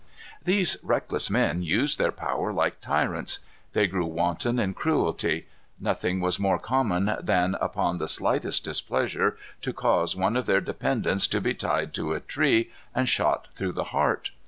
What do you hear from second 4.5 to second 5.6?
in cruelty.